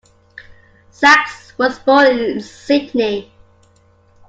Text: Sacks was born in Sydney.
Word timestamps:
Sacks 0.89 1.55
was 1.59 1.77
born 1.77 2.07
in 2.17 2.41
Sydney. 2.41 3.31